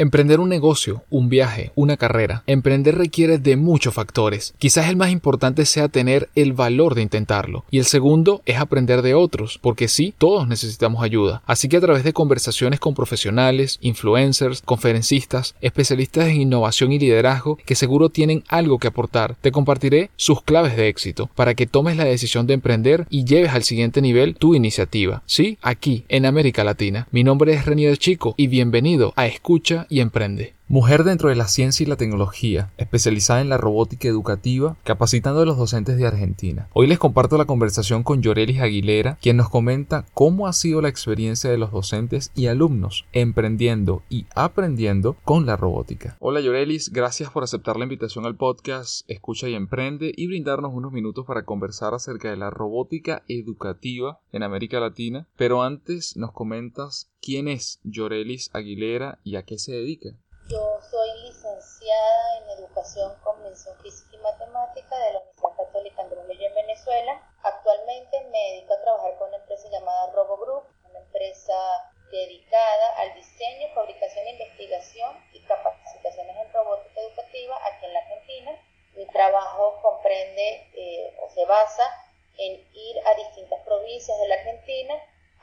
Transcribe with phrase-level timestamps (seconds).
[0.00, 4.54] Emprender un negocio, un viaje, una carrera, emprender requiere de muchos factores.
[4.56, 7.64] Quizás el más importante sea tener el valor de intentarlo.
[7.68, 11.42] Y el segundo es aprender de otros, porque sí, todos necesitamos ayuda.
[11.46, 17.58] Así que a través de conversaciones con profesionales, influencers, conferencistas, especialistas en innovación y liderazgo
[17.66, 21.96] que seguro tienen algo que aportar, te compartiré sus claves de éxito para que tomes
[21.96, 25.24] la decisión de emprender y lleves al siguiente nivel tu iniciativa.
[25.26, 27.08] Sí, aquí, en América Latina.
[27.10, 30.57] Mi nombre es Renier Chico y bienvenido a Escucha y emprende.
[30.70, 35.46] Mujer dentro de la ciencia y la tecnología, especializada en la robótica educativa, capacitando a
[35.46, 36.68] los docentes de Argentina.
[36.74, 40.90] Hoy les comparto la conversación con Llorelis Aguilera, quien nos comenta cómo ha sido la
[40.90, 46.18] experiencia de los docentes y alumnos emprendiendo y aprendiendo con la robótica.
[46.20, 50.92] Hola Llorelis, gracias por aceptar la invitación al podcast Escucha y Emprende y brindarnos unos
[50.92, 55.26] minutos para conversar acerca de la robótica educativa en América Latina.
[55.38, 60.10] Pero antes nos comentas quién es Llorelis Aguilera y a qué se dedica.
[60.48, 66.54] Yo soy licenciada en Educación, Convención Física y Matemática de la Universidad Católica Andrés en
[66.54, 67.20] Venezuela.
[67.42, 71.54] Actualmente me dedico a trabajar con una empresa llamada RoboGroup, una empresa
[72.10, 78.52] dedicada al diseño, fabricación, investigación y capacitaciones en robótica educativa aquí en la Argentina.
[78.94, 81.92] Mi trabajo comprende eh, o se basa
[82.38, 84.94] en ir a distintas provincias de la Argentina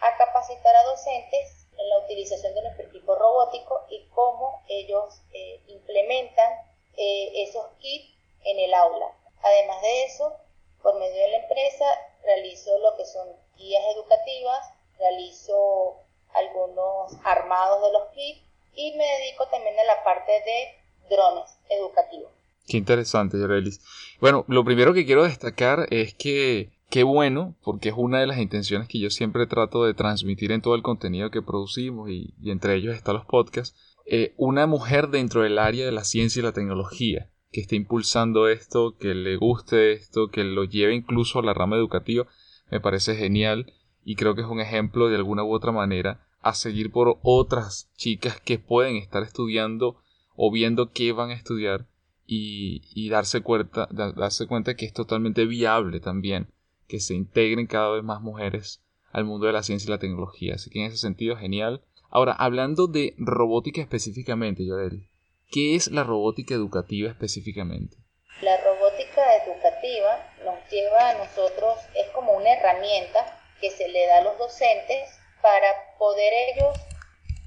[0.02, 5.62] a capacitar a docentes en la utilización de nuestro equipo robótico y cómo ellos eh,
[5.68, 6.52] implementan
[6.98, 9.08] eh, esos kits en el aula.
[9.42, 10.34] Además de eso,
[10.82, 11.86] por medio de la empresa
[12.24, 14.60] realizo lo que son guías educativas,
[14.98, 15.98] realizo
[16.34, 18.42] algunos armados de los kits
[18.76, 22.32] y me dedico también a la parte de drones educativos.
[22.68, 23.80] Qué interesante, Yorelis.
[24.20, 28.40] Bueno, lo primero que quiero destacar es que Qué bueno, porque es una de las
[28.40, 32.78] intenciones que yo siempre trato de transmitir en todo el contenido que producimos y, entre
[32.78, 33.78] ellos están los podcasts.
[34.06, 38.48] Eh, una mujer dentro del área de la ciencia y la tecnología que esté impulsando
[38.48, 42.28] esto, que le guste esto, que lo lleve incluso a la rama educativa,
[42.72, 43.74] me parece genial
[44.06, 47.92] y creo que es un ejemplo de alguna u otra manera a seguir por otras
[47.98, 49.98] chicas que pueden estar estudiando
[50.38, 51.90] o viendo qué van a estudiar
[52.26, 56.55] y, darse, cuenta, darse cuenta que es totalmente viable también
[56.88, 58.82] que se integren cada vez más mujeres
[59.12, 60.56] al mundo de la ciencia y la tecnología.
[60.56, 61.84] Así que en ese sentido, genial.
[62.10, 65.08] Ahora, hablando de robótica específicamente, Joel,
[65.52, 67.98] ¿qué es la robótica educativa específicamente?
[68.42, 74.18] La robótica educativa nos lleva a nosotros, es como una herramienta que se le da
[74.18, 75.10] a los docentes
[75.42, 76.78] para poder ellos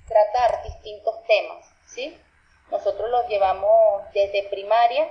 [0.06, 2.16] tratar distintos temas, ¿sí?
[2.71, 5.04] Nosotros los llevamos desde primaria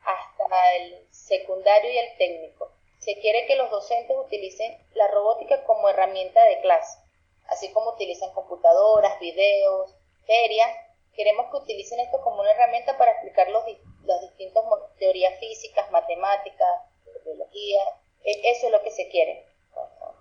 [0.00, 2.67] hasta el secundario y el técnico
[3.08, 6.98] se quiere que los docentes utilicen la robótica como herramienta de clase,
[7.46, 9.94] así como utilizan computadoras, videos,
[10.26, 10.68] ferias.
[11.14, 13.64] Queremos que utilicen esto como una herramienta para explicar los,
[14.04, 14.62] las distintas
[14.98, 16.82] teorías físicas, matemáticas,
[17.24, 17.80] biología.
[18.24, 19.46] E, eso es lo que se quiere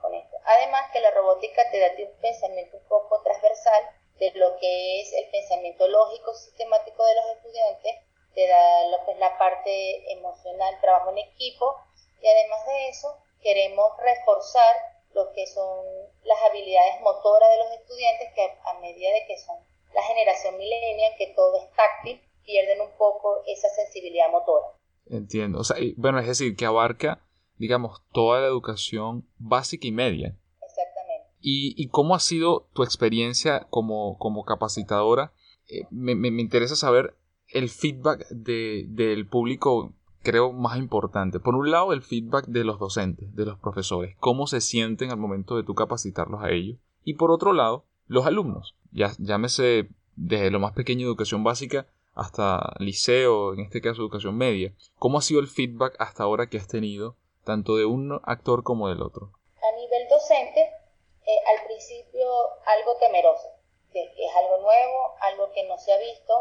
[0.01, 0.37] con, esto.
[0.45, 3.83] Además que la robótica te da un pensamiento un poco transversal
[4.17, 7.95] de lo que es el pensamiento lógico sistemático de los estudiantes,
[8.33, 11.75] te da lo que es la parte emocional, trabajo en equipo
[12.21, 14.75] y además de eso, queremos reforzar
[15.13, 15.85] lo que son
[16.23, 19.57] las habilidades motoras de los estudiantes que a medida de que son
[19.93, 24.67] la generación millennial, que todo es táctil, pierden un poco esa sensibilidad motora.
[25.09, 25.59] Entiendo.
[25.59, 27.21] O sea, bueno, es decir, que abarca,
[27.57, 30.35] digamos, toda la educación básica y media.
[30.61, 31.29] Exactamente.
[31.41, 35.33] ¿Y, cómo ha sido tu experiencia como, como capacitadora?
[35.67, 37.15] Eh, me, me, interesa saber
[37.49, 39.93] el feedback de, del público
[40.27, 41.39] creo más importante.
[41.39, 45.15] Por un lado, el feedback de los docentes, de los profesores, cómo se sienten al
[45.15, 46.77] momento de tú capacitarlos a ellos.
[47.05, 49.87] Y por otro lado, los alumnos, ya, llámese
[50.17, 54.73] desde lo más pequeño educación básica hasta liceo, en este caso educación media.
[54.99, 58.89] ¿Cómo ha sido el feedback hasta ahora que has tenido, tanto de un actor como
[58.89, 59.31] del otro?
[59.63, 62.27] A nivel docente, eh, al principio
[62.65, 63.47] algo temeroso,
[63.93, 66.33] es algo nuevo, algo que no se ha visto,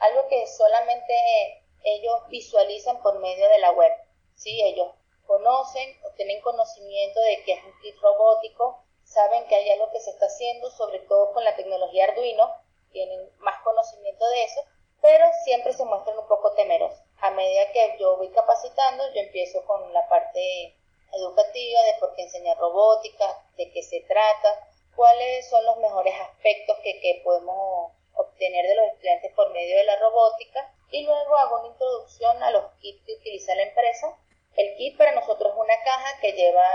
[0.00, 3.92] algo que solamente ellos visualizan por medio de la web.
[4.34, 4.60] ¿sí?
[4.62, 4.92] Ellos
[5.26, 10.00] conocen o tienen conocimiento de que es un kit robótico, saben que hay algo que
[10.00, 12.50] se está haciendo, sobre todo con la tecnología Arduino,
[12.92, 14.64] tienen más conocimiento de eso,
[15.00, 17.00] pero siempre se muestran un poco temerosos.
[17.20, 20.74] A medida que yo voy capacitando, yo empiezo con la parte
[21.12, 23.26] educativa de por qué enseñar robótica,
[23.56, 28.86] de qué se trata, cuáles son los mejores aspectos que, que podemos obtener de los
[28.88, 33.14] estudiantes por medio de la robótica y luego hago una introducción a los kits que
[33.14, 34.16] utiliza la empresa.
[34.56, 36.66] El kit para nosotros es una caja que lleva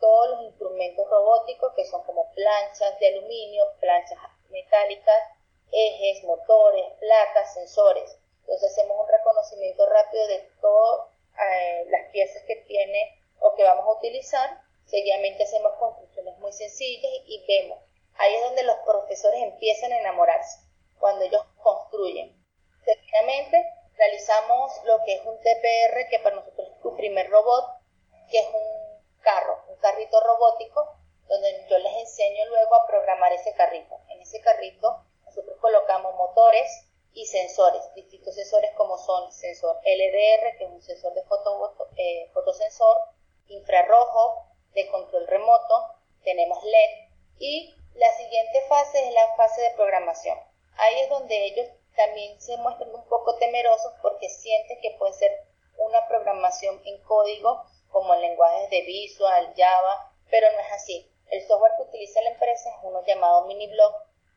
[0.00, 4.18] todos los instrumentos robóticos que son como planchas de aluminio, planchas
[4.50, 5.18] metálicas,
[5.72, 8.18] ejes, motores, placas, sensores.
[8.40, 11.08] Entonces hacemos un reconocimiento rápido de todas
[11.40, 14.60] eh, las piezas que tiene o que vamos a utilizar.
[14.84, 17.78] Seguidamente hacemos construcciones muy sencillas y vemos.
[18.18, 20.58] Ahí es donde los profesores empiezan a enamorarse,
[20.98, 22.41] cuando ellos construyen.
[22.84, 23.64] Seguidamente
[23.96, 27.64] realizamos lo que es un TPR, que para nosotros es tu primer robot,
[28.30, 30.96] que es un carro, un carrito robótico,
[31.28, 33.96] donde yo les enseño luego a programar ese carrito.
[34.08, 40.64] En ese carrito nosotros colocamos motores y sensores, distintos sensores como son sensor LDR, que
[40.64, 42.96] es un sensor de foto, eh, fotosensor,
[43.48, 45.94] infrarrojo, de control remoto,
[46.24, 47.08] tenemos LED
[47.38, 50.38] y la siguiente fase es la fase de programación.
[50.78, 55.30] Ahí es donde ellos también se muestran un poco temerosos porque sienten que puede ser
[55.78, 61.08] una programación en código como en lenguajes de Visual, Java, pero no es así.
[61.30, 63.94] El software que utiliza la empresa es uno llamado MiniBlock,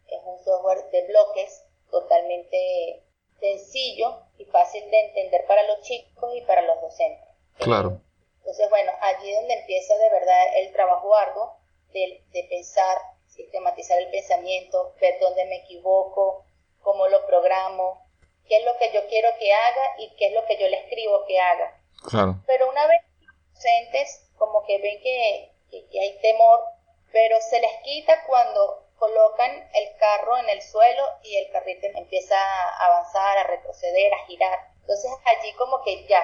[0.07, 3.03] es un software de bloques totalmente
[3.39, 7.29] sencillo y fácil de entender para los chicos y para los docentes.
[7.57, 8.01] Claro.
[8.37, 11.57] Entonces, bueno, allí es donde empieza de verdad el trabajo arduo
[11.91, 12.97] de, de pensar,
[13.27, 16.44] sistematizar el pensamiento, ver dónde me equivoco,
[16.85, 18.07] cómo lo programo,
[18.47, 20.77] qué es lo que yo quiero que haga y qué es lo que yo le
[20.77, 21.81] escribo que haga.
[22.07, 22.35] Claro.
[22.45, 25.51] Pero una vez los docentes como que ven que,
[25.91, 26.63] que hay temor,
[27.11, 32.37] pero se les quita cuando colocan el carro en el suelo y el carrito empieza
[32.37, 34.59] a avanzar, a retroceder, a girar.
[34.81, 36.23] Entonces allí como que ya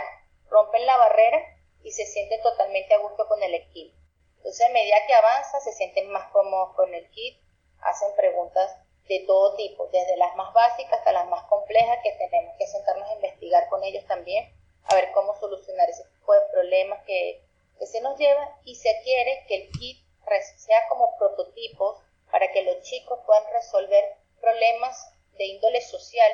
[0.50, 1.40] rompen la barrera
[1.84, 3.96] y se sienten totalmente a gusto con el kit.
[4.38, 7.42] Entonces a medida que avanza se sienten más cómodos con el kit,
[7.82, 8.78] hacen preguntas
[9.12, 13.10] de todo tipo, desde las más básicas hasta las más complejas que tenemos que sentarnos
[13.10, 14.50] a investigar con ellos también,
[14.86, 17.44] a ver cómo solucionar ese tipo de problemas que,
[17.78, 19.98] que se nos llevan y se quiere que el kit
[20.56, 21.98] sea como prototipos
[22.32, 24.02] para que los chicos puedan resolver
[24.40, 26.32] problemas de índole social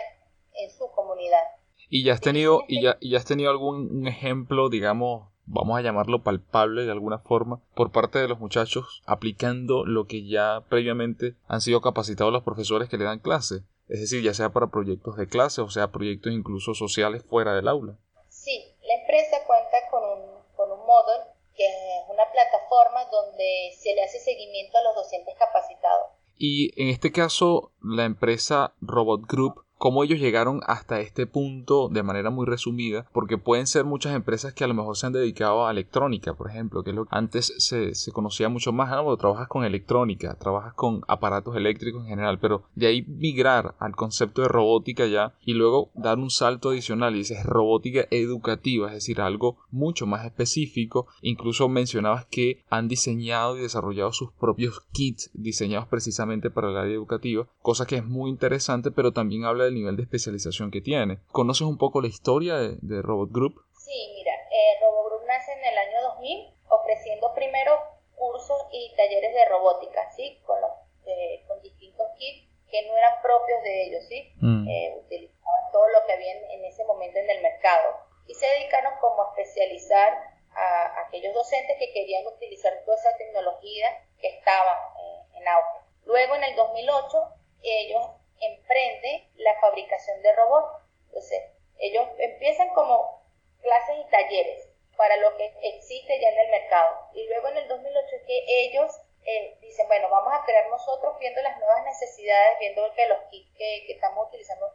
[0.54, 1.42] en su comunidad.
[1.90, 6.22] ¿Y ya has tenido, y ya, y has tenido algún ejemplo, digamos, vamos a llamarlo
[6.22, 11.62] palpable de alguna forma, por parte de los muchachos aplicando lo que ya previamente han
[11.62, 13.64] sido capacitados los profesores que le dan clase?
[13.88, 17.68] Es decir, ya sea para proyectos de clase o sea proyectos incluso sociales fuera del
[17.68, 17.98] aula.
[18.30, 23.96] Sí, la empresa cuenta con un, con un módulo que es una plataforma donde se
[23.96, 26.08] le hace seguimiento a los docentes capacitados.
[26.38, 32.04] Y en este caso, la empresa Robot Group cómo ellos llegaron hasta este punto de
[32.04, 35.66] manera muy resumida, porque pueden ser muchas empresas que a lo mejor se han dedicado
[35.66, 39.18] a electrónica, por ejemplo, que es lo que antes se, conocía mucho más, ah, no,
[39.18, 44.42] trabajas con electrónica, trabajas con aparatos eléctricos en general, pero de ahí migrar al concepto
[44.42, 49.22] de robótica ya y luego dar un salto adicional y dices robótica educativa, es decir,
[49.22, 55.88] algo mucho más específico, incluso mencionabas que han diseñado y desarrollado sus propios kits diseñados
[55.88, 59.96] precisamente para el área educativa, cosa que es muy interesante, pero también habla del nivel
[59.96, 61.19] de especialización que tiene.
[61.31, 63.62] ¿Conoces un poco la historia de, Robot Group?
[63.78, 67.78] Sí, mira, eh, Robot Group nace en el año 2000 ofreciendo primero
[68.16, 70.42] cursos y talleres de robótica, ¿sí?
[70.46, 70.72] Con, los,
[71.06, 74.34] eh, con distintos kits que no eran propios de ellos, ¿sí?
[74.42, 74.68] Mm.
[74.68, 77.96] Eh, utilizaban todo lo que había en, ese momento en el mercado
[78.28, 80.12] y se dedicaron como a especializar
[80.52, 84.94] a, aquellos docentes que querían utilizar toda esa tecnología que estaba
[85.34, 85.80] en auge.
[86.06, 87.18] Luego en el 2008
[87.64, 88.02] ellos
[88.42, 90.84] emprende la fabricación de robots.
[91.07, 91.44] Entonces,
[91.80, 93.23] ellos empiezan como
[93.62, 97.09] clases y talleres para lo que existe ya en el mercado.
[97.14, 98.92] Y luego en el 2008 es que ellos
[99.23, 103.56] eh, dicen, bueno, vamos a crear nosotros viendo las nuevas necesidades, viendo que los kits
[103.57, 104.68] que, estamos utilizando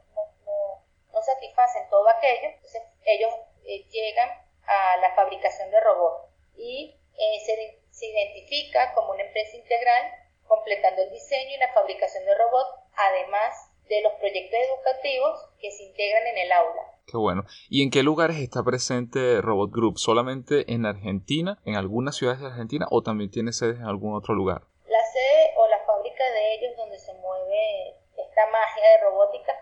[1.13, 2.49] no, satisfacen todo aquello.
[2.49, 3.33] Entonces, ellos
[3.65, 4.29] eh, llegan
[4.67, 10.13] a la fabricación de robots y eh, se, se identifica como una empresa integral
[10.47, 15.85] completando el diseño y la fabricación de robots además de los proyectos educativos que se
[15.85, 16.83] integran en el aula.
[17.07, 17.45] Qué bueno.
[17.69, 19.99] ¿Y en qué lugares está presente Robot Group?
[19.99, 24.35] ¿Solamente en Argentina, en algunas ciudades de Argentina o también tiene sedes en algún otro
[24.35, 24.63] lugar?
[24.87, 29.53] La sede o la fábrica de ellos donde se mueve esta magia de robótica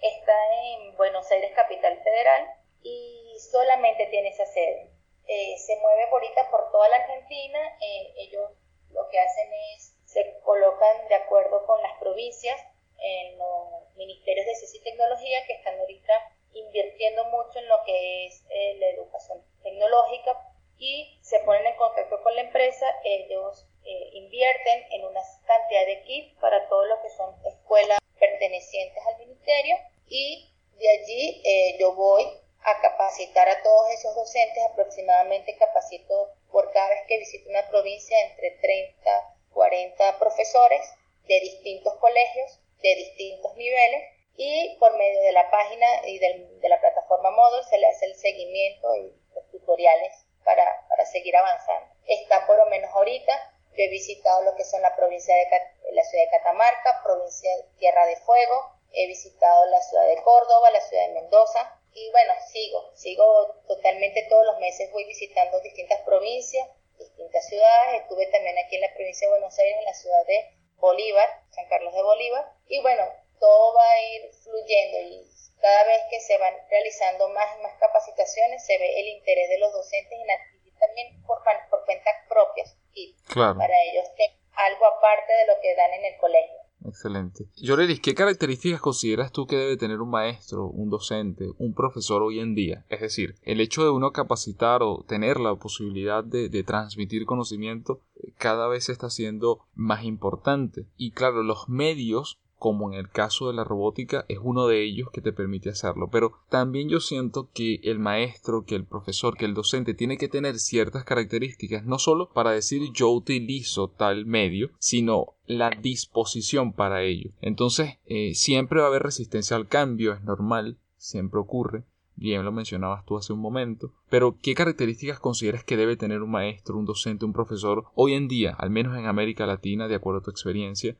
[0.00, 0.32] está
[0.64, 2.46] en Buenos Aires, capital federal,
[2.82, 4.90] y solamente tiene esa sede.
[5.26, 8.50] Eh, se mueve ahorita por toda la Argentina, eh, ellos
[8.90, 12.56] lo que hacen es, se colocan de acuerdo con las provincias
[13.00, 16.12] en los ministerios de ciencia y tecnología que están ahorita
[16.52, 20.36] invirtiendo mucho en lo que es eh, la educación tecnológica
[20.78, 26.02] y se ponen en contacto con la empresa, ellos eh, invierten en una cantidad de
[26.02, 29.76] kits para todo lo que son escuelas pertenecientes al ministerio
[30.08, 32.24] y de allí eh, yo voy
[32.62, 38.16] a capacitar a todos esos docentes, aproximadamente capacito por cada vez que visito una provincia
[38.28, 40.80] entre 30, 40 profesores
[41.26, 44.02] de distintos colegios de distintos niveles
[44.36, 48.14] y por medio de la página y de la plataforma Moodle se le hace el
[48.14, 51.94] seguimiento y los tutoriales para, para seguir avanzando.
[52.06, 53.32] Está por lo menos ahorita,
[53.76, 55.46] yo he visitado lo que son la provincia de
[55.92, 60.70] la ciudad de Catamarca, provincia de Tierra de Fuego, he visitado la ciudad de Córdoba,
[60.70, 66.00] la ciudad de Mendoza y bueno, sigo, sigo totalmente todos los meses voy visitando distintas
[66.00, 66.68] provincias,
[66.98, 70.59] distintas ciudades, estuve también aquí en la provincia de Buenos Aires, en la ciudad de
[70.80, 73.04] Bolívar, San Carlos de Bolívar y bueno,
[73.38, 75.26] todo va a ir fluyendo y
[75.60, 79.58] cada vez que se van realizando más y más capacitaciones se ve el interés de
[79.58, 84.08] los docentes en adquirir también por, por cuentas propias y para ellos
[84.54, 86.59] algo aparte de lo que dan en el colegio.
[86.84, 87.46] Excelente.
[87.56, 92.40] Yorelis, ¿qué características consideras tú que debe tener un maestro, un docente, un profesor hoy
[92.40, 92.84] en día?
[92.88, 98.00] Es decir, el hecho de uno capacitar o tener la posibilidad de, de transmitir conocimiento
[98.16, 100.86] eh, cada vez está siendo más importante.
[100.96, 105.08] Y claro, los medios como en el caso de la robótica, es uno de ellos
[105.10, 106.10] que te permite hacerlo.
[106.12, 110.28] Pero también yo siento que el maestro, que el profesor, que el docente tiene que
[110.28, 117.02] tener ciertas características, no solo para decir yo utilizo tal medio, sino la disposición para
[117.02, 117.30] ello.
[117.40, 121.84] Entonces, eh, siempre va a haber resistencia al cambio, es normal, siempre ocurre.
[122.14, 126.30] Bien lo mencionabas tú hace un momento, pero ¿qué características consideras que debe tener un
[126.30, 130.20] maestro, un docente, un profesor hoy en día, al menos en América Latina, de acuerdo
[130.20, 130.98] a tu experiencia,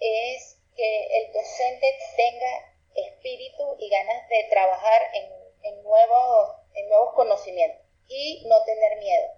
[0.00, 5.30] es que el docente tenga espíritu y ganas de trabajar en,
[5.62, 9.28] en, nuevos, en nuevos conocimientos y no tener miedo.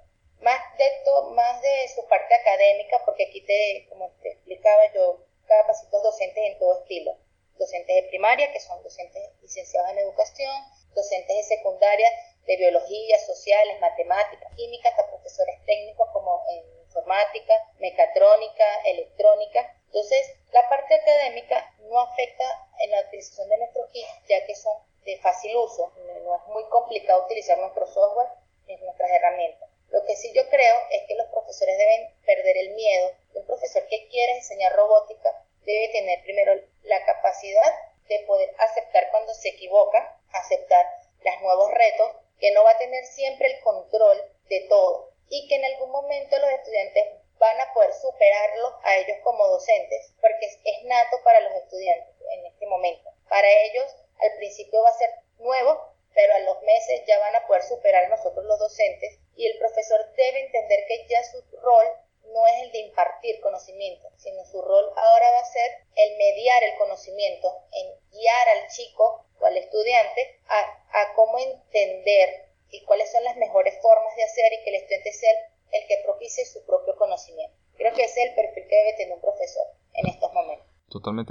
[0.41, 5.25] Más de, esto, más de su parte académica, porque aquí te, como te explicaba, yo
[5.47, 7.17] capacito docentes en todo estilo.
[7.59, 10.53] Docentes de primaria, que son docentes licenciados en educación,
[10.95, 12.11] docentes de secundaria,
[12.45, 19.75] de biología, sociales, matemáticas, química, hasta profesores técnicos como en informática, mecatrónica, electrónica.
[19.87, 22.45] Entonces, la parte académica no afecta
[22.81, 25.93] en la utilización de nuestros kits, ya que son de fácil uso,
[26.25, 28.29] no es muy complicado utilizar nuestro software
[28.67, 29.69] ni nuestras herramientas.
[29.91, 33.13] Lo que sí yo creo es que los profesores deben perder el miedo.
[33.35, 37.73] Un profesor que quiera enseñar robótica debe tener primero la capacidad
[38.09, 40.87] de poder aceptar cuando se equivoca, aceptar
[41.21, 45.57] los nuevos retos, que no va a tener siempre el control de todo y que
[45.57, 47.05] en algún momento los estudiantes
[47.39, 52.47] van a poder superarlo a ellos como docentes, porque es, nato para los estudiantes en
[52.47, 53.11] este momento.
[53.29, 53.85] Para ellos
[54.21, 58.05] al principio va a ser nuevo, pero a los meses ya van a poder superar
[58.05, 61.87] a nosotros los docentes y el profesor debe entender que ya su rol
[62.25, 66.65] no es el de impartir conocimiento, sino su rol ahora va a ser el mediar
[66.65, 73.11] el conocimiento, en guiar al chico o al estudiante a, a cómo entender y cuáles
[73.11, 75.31] son las mejores formas de hacer y que el estudiante sea
[75.73, 77.57] el, que propicie su propio conocimiento.
[77.77, 80.67] Creo que ese es el perfil que debe tener un profesor en estos momentos.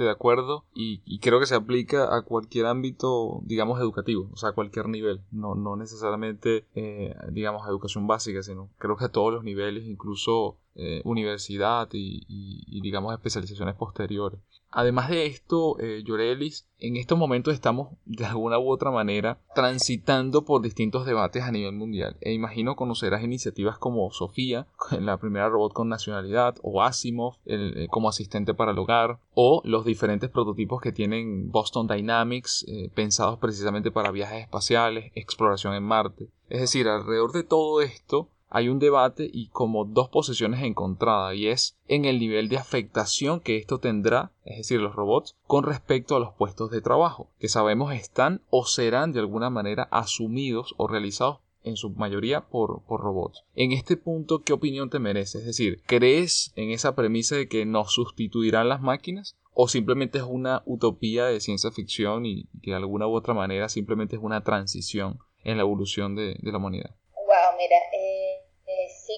[0.04, 4.52] De acuerdo y, creo que se aplica a cualquier ámbito, digamos, educativo, o sea, a
[4.52, 9.44] cualquier nivel, no, no necesariamente, eh, digamos, educación básica, sino creo que a todos los
[9.44, 14.40] niveles, incluso eh, universidad y, digamos, especializaciones posteriores.
[14.70, 20.44] Además de esto, eh, Llorelis, en estos momentos estamos de alguna u otra manera transitando
[20.44, 22.18] por distintos debates a nivel mundial.
[22.20, 24.66] E imagino conocerás iniciativas como Sofía,
[25.00, 29.86] la primera robot con nacionalidad, o Asimov eh, como asistente para el hogar, o los
[29.86, 36.28] diferentes prototipos que tienen Boston Dynamics, eh, pensados precisamente para viajes espaciales, exploración en Marte.
[36.50, 41.48] Es decir, alrededor de todo esto hay un debate y como dos posiciones encontradas y
[41.48, 46.16] es en el nivel de afectación que esto tendrá, es decir, los robots, con respecto
[46.16, 50.88] a los puestos de trabajo, que sabemos están o serán de alguna manera asumidos o
[50.88, 53.44] realizados en su mayoría por, por, robots.
[53.54, 55.36] En este punto, ¿qué opinión te merece?
[55.40, 59.36] Es decir, ¿crees en esa premisa de que nos sustituirán las máquinas?
[59.52, 63.68] ¿O simplemente es una utopía de ciencia ficción y que de alguna u otra manera
[63.68, 66.96] simplemente es una transición en la evolución de, de la humanidad?
[67.26, 67.76] Wow, mira,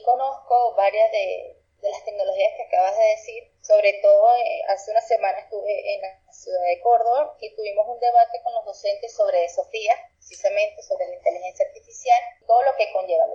[0.08, 5.38] conozco varias de, las tecnologías que acabas de decir, sobre todo eh, hace una semana
[5.38, 9.94] estuve en la ciudad de Córdoba y tuvimos un debate con los docentes sobre Sofía,
[10.16, 13.26] precisamente sobre la inteligencia artificial, todo lo que conlleva.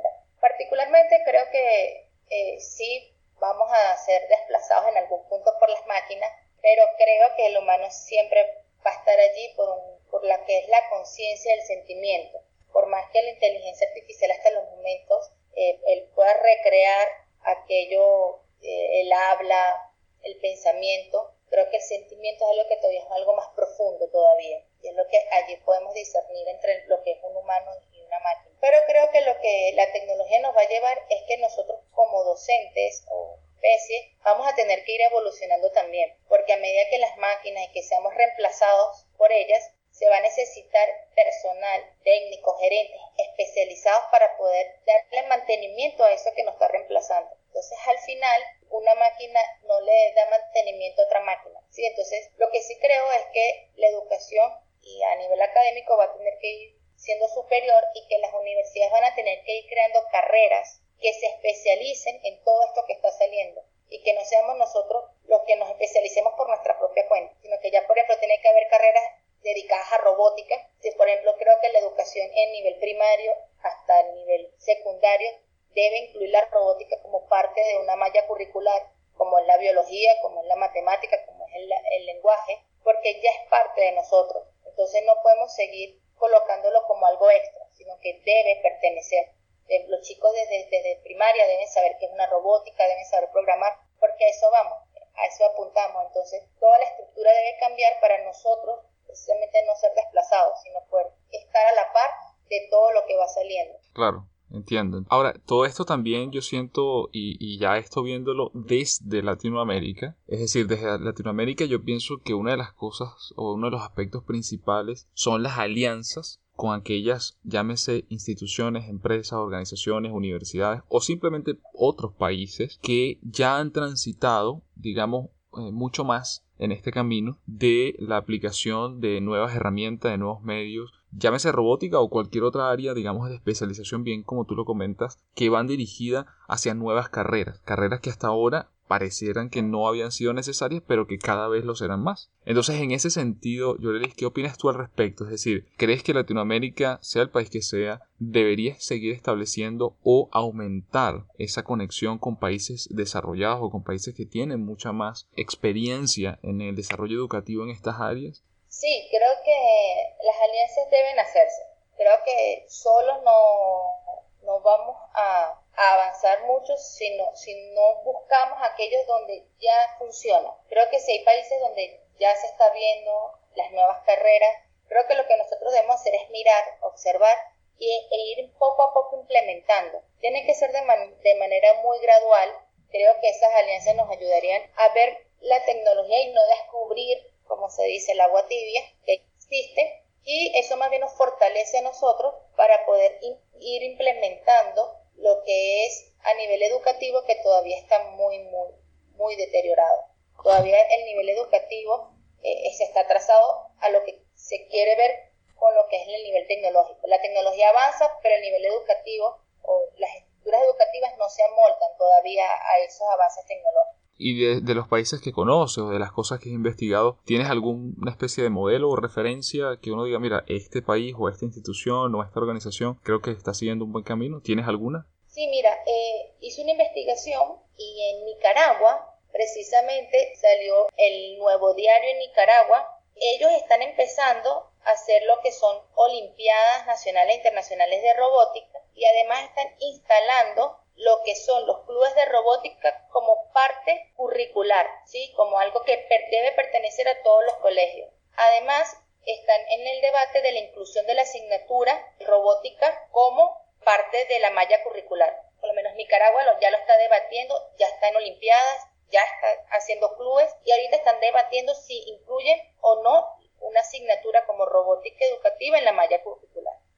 [0.42, 6.30] particularmente creo que eh, sí vamos a ser desplazados en algún punto por las máquinas,
[6.62, 8.44] pero creo que el humano siempre
[8.86, 9.70] va a estar allí por,
[10.10, 12.42] por la que es la conciencia del sentimiento.
[12.74, 17.08] Por más que la inteligencia artificial hasta los momentos eh, él pueda recrear
[17.42, 19.92] aquello, eh, el habla,
[20.24, 24.66] el pensamiento, creo que el sentimiento es algo que todavía es algo más profundo todavía
[24.82, 28.20] y es lo que allí podemos discernir entre lo que es un humano y una
[28.20, 28.58] máquina.
[28.60, 32.24] Pero creo que lo que la tecnología nos va a llevar es que nosotros como
[32.24, 37.18] docentes o especie, vamos a tener que ir evolucionando también, porque a medida que las
[37.18, 39.72] máquinas y que seamos reemplazados por ellas,
[40.04, 46.44] se va a necesitar personal, técnico, gerentes especializados para poder darle mantenimiento a eso que
[46.44, 47.32] nos está reemplazando.
[47.48, 51.58] Entonces, al final, una máquina no le da mantenimiento a otra máquina.
[51.70, 51.86] ¿sí?
[51.86, 56.18] Entonces, lo que sí creo es que la educación y a nivel académico va a
[56.18, 60.04] tener que ir siendo superior y que las universidades van a tener que ir creando
[60.12, 65.06] carreras que se especialicen en todo esto que está saliendo y que no seamos nosotros
[65.28, 68.50] los que nos especialicemos por nuestra propia cuenta, sino que ya, por ejemplo, tiene que
[68.50, 70.56] haber carreras dedicadas a robótica.
[70.98, 75.30] Por ejemplo, creo que la educación en nivel primario hasta el nivel secundario
[75.76, 78.82] debe incluir la robótica como parte de una malla curricular,
[79.18, 83.30] como en la biología, como en la matemática, como es el, el lenguaje, porque ya
[83.30, 84.48] es parte de nosotros.
[84.66, 89.32] Entonces no podemos seguir colocándolo como algo extra, sino que debe pertenecer.
[89.68, 93.74] Eh, los chicos desde, desde primaria deben saber qué es una robótica, deben saber programar,
[94.00, 94.78] porque a eso vamos,
[95.16, 96.06] a eso apuntamos.
[96.08, 98.80] Entonces, toda la estructura debe cambiar para nosotros
[99.14, 102.10] precisamente no ser desplazados, sino poder estar a la par
[102.50, 103.78] de todo lo que va saliendo.
[103.94, 104.28] Claro.
[104.52, 105.04] Entiendo.
[105.10, 110.68] Ahora, todo esto también yo siento, y, y, ya esto viéndolo desde Latinoamérica, es decir,
[110.68, 115.08] desde Latinoamérica yo pienso que una de las cosas o uno de los aspectos principales
[115.16, 123.18] son las alianzas con aquellas, llámese instituciones, empresas, organizaciones, universidades o simplemente otros países que
[123.24, 129.56] ya han transitado, digamos, eh, mucho más en este camino de la aplicación de nuevas
[129.56, 134.46] herramientas, de nuevos medios, llámese robótica o cualquier otra área, digamos, de especialización, bien como
[134.46, 139.62] tú lo comentas, que van dirigidas hacia nuevas carreras, carreras que hasta ahora parecieran que
[139.62, 142.30] no habían sido necesarias, pero que cada vez lo serán más.
[142.46, 145.24] Entonces, en ese sentido, Yorelis, ¿qué opinas tú al respecto?
[145.24, 151.26] Es decir, ¿crees que Latinoamérica, sea el país que sea, debería seguir estableciendo o aumentar
[151.38, 156.76] esa conexión con países desarrollados o con países que tienen mucha más experiencia en el
[156.76, 158.44] desarrollo educativo en estas áreas?
[158.68, 161.62] Sí, creo que las alianzas deben hacerse.
[161.96, 168.60] Creo que solo no, no vamos a a avanzar mucho si no, si no buscamos
[168.62, 170.56] aquellos donde ya funciona.
[170.70, 174.52] Creo que si hay países donde ya se está viendo las nuevas carreras,
[174.88, 177.36] creo que lo que nosotros debemos hacer es mirar, observar
[177.80, 180.02] y, e ir poco a poco implementando.
[180.20, 182.50] Tiene que ser de, de manera muy gradual.
[182.92, 187.84] Creo que esas alianzas nos ayudarían a ver la tecnología y no descubrir, como se
[187.86, 190.04] dice, el agua tibia que existe.
[190.26, 193.20] Y eso más bien nos fortalece a nosotros para poder
[193.60, 198.70] ir implementando lo que es a nivel educativo que todavía está muy, muy,
[199.16, 200.06] muy deteriorado.
[200.44, 205.74] Todavía el nivel educativo eh, se está atrasado a lo que se quiere ver con
[205.76, 207.08] lo que es el nivel tecnológico.
[207.08, 212.46] La tecnología avanza, pero el nivel educativo o las estructuras educativas no se amoldan todavía
[212.46, 214.03] a esos avances tecnológicos.
[214.18, 218.12] Y de, los países que conoces o de las cosas que has investigado, ¿tienes alguna
[218.12, 222.24] especie de modelo o referencia que uno diga, mira, este país o esta institución o
[222.24, 224.42] esta organización creo que está siguiendo un buen camino?
[224.42, 225.08] ¿Tienes alguna?
[225.28, 227.42] Sí, mira, eh, hice una investigación
[227.76, 233.00] y en Nicaragua precisamente salió el nuevo diario en Nicaragua.
[233.16, 239.06] Ellos están empezando a hacer lo que son Olimpiadas Nacionales e Internacionales de Robótica y
[239.06, 245.32] además están instalando lo que son los clubes de robótica como parte curricular, ¿sí?
[245.36, 248.10] como algo que debe pertenecer a todos los colegios.
[248.36, 254.40] Además, están en el debate de la inclusión de la asignatura robótica como parte de
[254.40, 255.36] la malla curricular.
[255.60, 260.16] Por lo menos Nicaragua ya lo está debatiendo, ya está en Olimpiadas, ya está haciendo
[260.16, 265.86] clubes y ahorita están debatiendo si incluyen o no una asignatura como robótica educativa en
[265.86, 266.53] la malla curricular.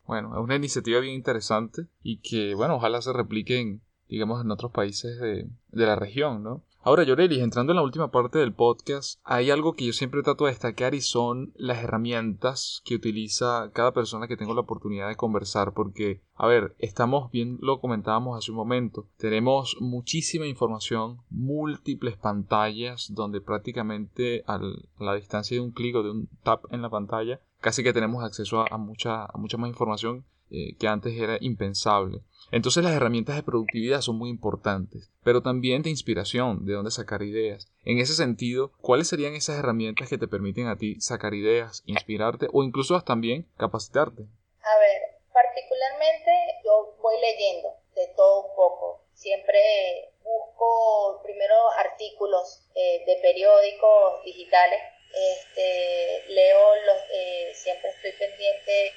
[0.07, 4.71] Bueno, es una iniciativa bien interesante y que, bueno, ojalá se repliquen, digamos, en otros
[4.71, 6.61] países de, de la región, ¿no?
[6.85, 10.45] Ahora, Llorelis, entrando en la última parte del podcast, hay algo que yo siempre trato
[10.45, 15.15] de destacar y son las herramientas que utiliza cada persona que tengo la oportunidad de
[15.15, 22.17] conversar, porque, a ver, estamos bien, lo comentábamos hace un momento, tenemos muchísima información, múltiples
[22.17, 24.59] pantallas, donde prácticamente a
[24.99, 28.23] la distancia de un clic o de un tap en la pantalla, casi que tenemos
[28.23, 32.21] acceso a, mucha, a mucha más información eh, que antes era impensable.
[32.51, 37.23] Entonces las herramientas de productividad son muy importantes, pero también de inspiración, de dónde sacar
[37.23, 37.67] ideas.
[37.83, 42.49] En ese sentido, ¿cuáles serían esas herramientas que te permiten a ti sacar ideas, inspirarte
[42.53, 44.21] o incluso también capacitarte?
[44.61, 45.01] A ver,
[45.33, 46.31] particularmente
[46.63, 49.01] yo voy leyendo de todo un poco.
[49.15, 54.79] Siempre busco primero artículos eh, de periódicos digitales.
[55.15, 58.93] Este, leo los, eh, siempre estoy pendiente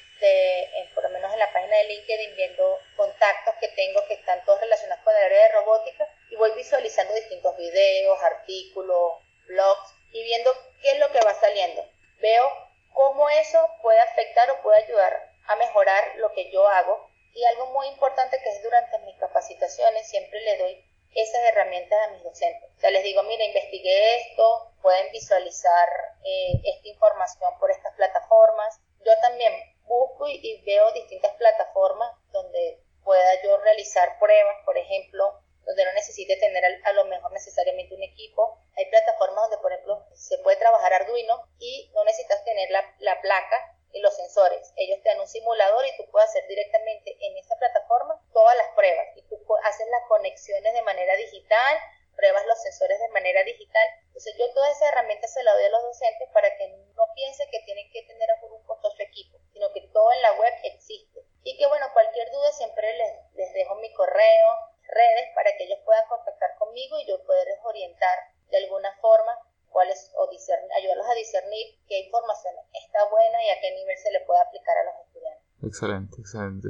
[0.95, 4.61] por lo menos en la página de LinkedIn, viendo contactos que tengo que están todos
[4.61, 10.53] relacionados con el área de robótica y voy visualizando distintos videos, artículos, blogs y viendo
[10.83, 11.85] qué es lo que va saliendo.
[12.21, 12.51] Veo
[12.93, 17.09] cómo eso puede afectar o puede ayudar a mejorar lo que yo hago.
[17.33, 22.11] Y algo muy importante que es durante mis capacitaciones, siempre le doy esas herramientas a
[22.13, 22.71] mis docentes.
[22.77, 25.89] O sea, les digo, mira, investigué esto, pueden visualizar
[26.25, 28.81] eh, esta información por estas plataformas.
[29.05, 29.53] Yo también
[29.87, 36.37] busco y, veo distintas plataformas donde pueda yo realizar pruebas, por ejemplo, donde no necesite
[36.37, 38.59] tener a, lo mejor necesariamente un equipo.
[38.77, 43.21] Hay plataformas donde, por ejemplo, se puede trabajar Arduino y no necesitas tener la, la
[43.21, 44.73] placa y los sensores.
[44.77, 48.69] Ellos te dan un simulador y tú puedes hacer directamente en esa plataforma todas las
[48.75, 51.79] pruebas y tú haces las conexiones de manera digital,
[52.19, 53.87] pruebas los sensores de manera digital.
[54.11, 56.67] Entonces yo toda esa herramienta se la doy a los docentes para que
[56.99, 60.53] no piensen que tienen que tener un costoso equipo, sino que todo en la web
[60.65, 61.23] existe.
[61.45, 64.49] Y que bueno, cualquier duda siempre les, les dejo mi correo,
[64.83, 68.19] redes, para que ellos puedan contactar conmigo y yo poderles orientar
[68.51, 69.39] de alguna forma
[69.71, 70.29] cuáles o
[70.77, 74.77] ayudarlos a discernir qué información está buena y a qué nivel se le puede aplicar
[74.77, 75.45] a los estudiantes.
[75.63, 76.69] Excelente, excelente.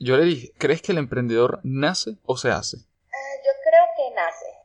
[0.00, 2.78] Yo le dije, ¿crees que el emprendedor nace o se hace?
[3.12, 4.58] Ah, yo creo que nace.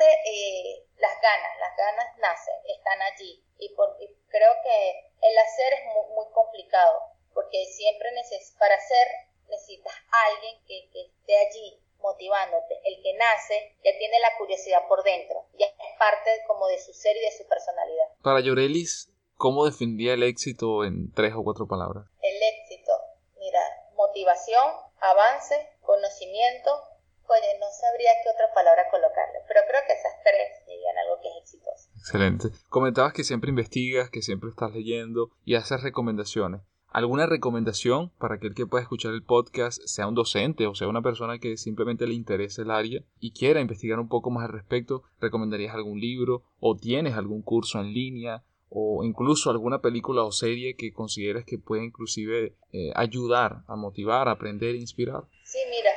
[0.00, 3.44] Nace eh, las ganas, las ganas nacen, están allí.
[3.58, 7.00] Y, por, creo que el hacer es muy, muy complicado,
[7.34, 9.06] porque siempre neces para hacer
[9.50, 12.80] necesitas alguien que, que esté allí motivándote.
[12.84, 16.94] El que nace ya tiene la curiosidad por dentro, ya es parte como de su
[16.94, 18.06] ser y de su personalidad.
[18.22, 22.06] Para Llorelis, ¿cómo defendía el éxito en tres o cuatro palabras?
[22.22, 22.92] El éxito,
[23.36, 23.60] mira,
[23.96, 24.64] motivación,
[25.00, 26.70] avance, conocimiento,
[27.30, 31.28] oye, no sabría qué otra palabra colocarle, pero creo que esas tres serían algo que
[31.28, 31.90] es exitoso.
[31.96, 32.48] Excelente.
[32.68, 36.62] Comentabas que siempre investigas, que siempre estás leyendo y haces recomendaciones.
[36.92, 41.02] ¿Alguna recomendación para aquel que pueda escuchar el podcast, sea un docente o sea una
[41.02, 45.04] persona que simplemente le interese el área y quiera investigar un poco más al respecto?
[45.20, 50.74] ¿Recomendarías algún libro o tienes algún curso en línea o incluso alguna película o serie
[50.74, 55.24] que consideres que puede inclusive eh, ayudar a motivar, a aprender inspirar?
[55.44, 55.90] Sí, mira,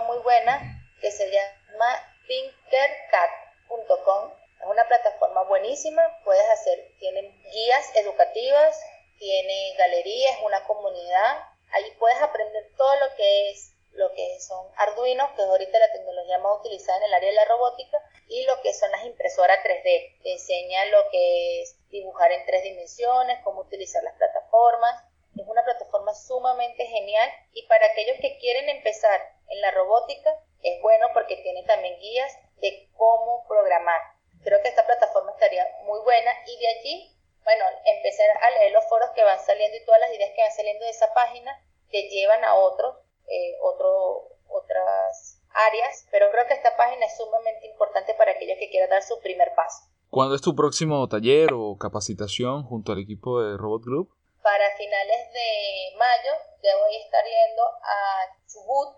[0.00, 0.60] muy buena
[1.00, 8.80] que se llama thinkercat.com es una plataforma buenísima, puedes hacer, tienen guías educativas,
[9.18, 11.38] tiene galerías, una comunidad,
[11.72, 15.92] ahí puedes aprender todo lo que es lo que son Arduino, que es ahorita la
[15.92, 19.58] tecnología más utilizada en el área de la robótica, y lo que son las impresoras
[19.64, 20.22] 3D.
[20.22, 25.04] Te enseña lo que es dibujar en tres dimensiones, cómo utilizar las plataformas.
[25.36, 30.30] Es una plataforma sumamente genial y para aquellos que quieren empezar en la robótica
[30.62, 34.00] es bueno porque tiene también guías de cómo programar.
[34.42, 38.84] Creo que esta plataforma estaría muy buena y de allí, bueno, empecé a leer los
[38.88, 41.52] foros que van saliendo y todas las ideas que van saliendo de esa página
[41.90, 42.96] que llevan a otros,
[43.28, 48.70] eh, otro, otras áreas, pero creo que esta página es sumamente importante para aquellos que
[48.70, 49.84] quieran dar su primer paso.
[50.08, 54.14] ¿Cuándo es tu próximo taller o capacitación junto al equipo de Robot Group?
[54.42, 58.41] Para finales de mayo debo estar yendo a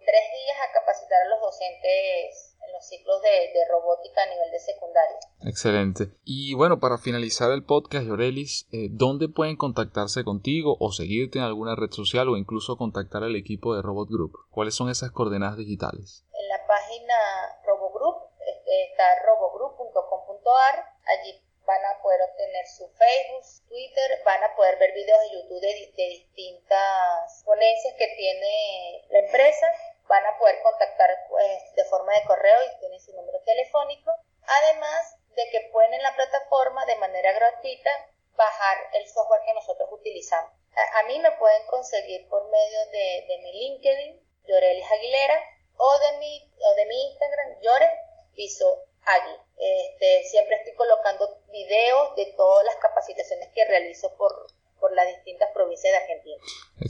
[0.04, 4.58] Tres días a capacitar a los docentes en los ciclos de, robótica a nivel de
[4.60, 5.18] secundaria.
[5.44, 6.16] Excelente.
[6.24, 11.44] Y bueno, para finalizar el podcast, Yorelis, eh, ¿dónde pueden contactarse contigo o seguirte en
[11.44, 14.32] alguna red social o incluso contactar al equipo de Robot Group?
[14.50, 16.24] ¿Cuáles son esas coordenadas digitales?
[16.32, 17.14] En la página
[17.66, 20.74] RoboGroup este, está robogroup.com.ar.
[21.06, 21.40] Allí
[22.04, 27.42] poder obtener su Facebook, Twitter, van a poder ver videos de YouTube de, de distintas
[27.44, 29.66] ponencias que tiene la empresa
[30.08, 34.12] van a poder contactar pues, de forma de correo y tienen su número telefónico.
[34.46, 37.90] Además de que pueden en la plataforma de manera gratuita
[38.36, 40.52] bajar el software que nosotros utilizamos.
[40.96, 45.40] A, mí me pueden conseguir por medio de, de mi LinkedIn, Llorelis Aguilera,
[45.76, 47.90] o de mi, o de mi Instagram, Llore
[48.34, 49.36] Piso Agui.
[49.56, 54.46] Este, siempre estoy colocando videos de todas las capacitaciones que realizo por,
[54.80, 56.42] por las distintas provincias de Argentina.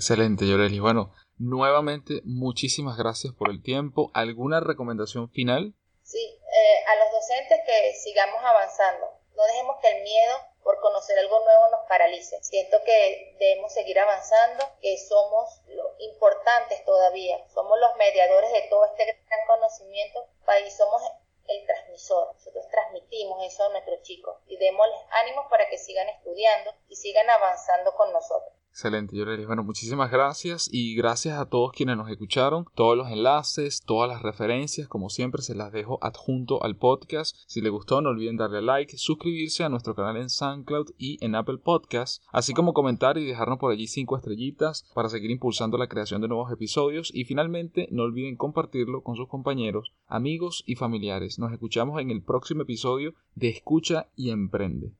[0.04, 0.82] Excelente, Llorelis.
[0.82, 4.12] Bueno, Nuevamente, muchísimas gracias por el tiempo.
[4.14, 5.74] ¿Alguna recomendación final?
[6.04, 9.18] Sí, eh, a los docentes que sigamos avanzando.
[9.34, 12.38] No dejemos que el miedo por conocer algo nuevo nos paralice.
[12.42, 17.36] Siento que debemos seguir avanzando, que somos lo importantes todavía.
[17.52, 20.28] Somos los mediadores de todo este gran conocimiento
[20.64, 21.02] y somos
[21.48, 22.32] el transmisor.
[22.32, 27.28] Nosotros transmitimos eso a nuestros chicos y démosles ánimos para que sigan estudiando y sigan
[27.28, 28.52] avanzando con nosotros.
[28.74, 29.46] Excelente, Yorelis.
[29.46, 32.64] Bueno, muchísimas gracias y gracias a todos quienes nos escucharon.
[32.74, 37.36] Todos los enlaces, todas las referencias, como siempre, se las dejo adjunto al podcast.
[37.46, 41.36] Si les gustó, no olviden darle like, suscribirse a nuestro canal en SoundCloud y en
[41.36, 45.86] Apple Podcasts, así como comentar y dejarnos por allí cinco estrellitas para seguir impulsando la
[45.86, 47.12] creación de nuevos episodios.
[47.14, 51.38] Y finalmente, no olviden compartirlo con sus compañeros, amigos y familiares.
[51.38, 54.92] Nos escuchamos en el próximo episodio de Escucha y Emprende.